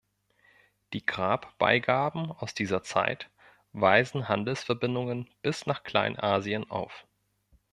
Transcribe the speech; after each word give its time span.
Die 0.93 1.05
Grabbeigaben 1.05 2.31
aus 2.31 2.55
dieser 2.55 2.81
Zeit 2.81 3.29
weisen 3.71 4.27
Handelsverbindungen 4.27 5.29
bis 5.43 5.67
nach 5.67 5.83
Kleinasien 5.83 6.67
auf. 6.71 7.05